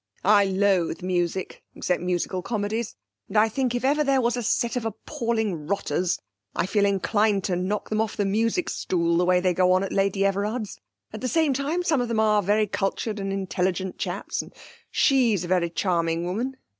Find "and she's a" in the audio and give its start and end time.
14.41-15.47